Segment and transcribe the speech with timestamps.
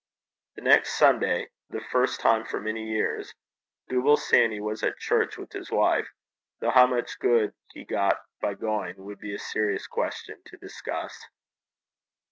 [0.55, 3.35] The next Sunday, the first time for many years,
[3.87, 6.07] Dooble Sanny was at church with his wife,
[6.59, 11.25] though how much good he got by going would be a serious question to discuss.